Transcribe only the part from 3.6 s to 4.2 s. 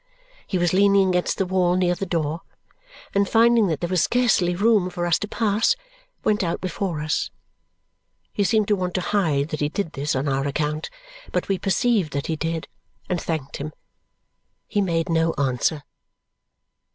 that there was